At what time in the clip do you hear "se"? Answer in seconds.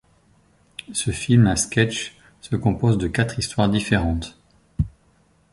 2.41-2.55